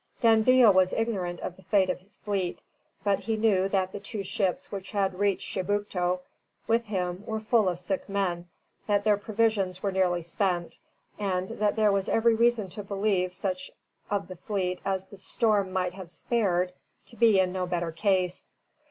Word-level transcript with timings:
D'Anville 0.19 0.73
was 0.73 0.93
ignorant 0.93 1.39
of 1.41 1.55
the 1.57 1.61
fate 1.61 1.91
of 1.91 1.99
his 1.99 2.15
fleet; 2.15 2.57
but 3.03 3.19
he 3.19 3.37
knew 3.37 3.69
that 3.69 3.91
the 3.91 3.99
two 3.99 4.23
ships 4.23 4.71
which 4.71 4.89
had 4.89 5.19
reached 5.19 5.47
Chibucto 5.49 6.21
with 6.65 6.85
him 6.85 7.23
were 7.23 7.39
full 7.39 7.69
of 7.69 7.77
sick 7.77 8.09
men, 8.09 8.47
that 8.87 9.03
their 9.03 9.15
provisions 9.17 9.83
were 9.83 9.91
nearly 9.91 10.23
spent, 10.23 10.79
and 11.19 11.49
that 11.59 11.75
there 11.75 11.91
was 11.91 12.09
every 12.09 12.33
reason 12.33 12.67
to 12.71 12.83
believe 12.83 13.31
such 13.31 13.69
of 14.09 14.27
the 14.27 14.37
fleet 14.37 14.79
as 14.83 15.05
the 15.05 15.17
storm 15.17 15.71
might 15.71 15.93
have 15.93 16.09
spared 16.09 16.73
to 17.05 17.15
be 17.15 17.39
in 17.39 17.51
no 17.53 17.67
better 17.67 17.91
case. 17.91 18.55